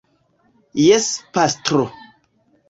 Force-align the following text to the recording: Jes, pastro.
Jes, 0.83 1.09
pastro. 1.37 1.85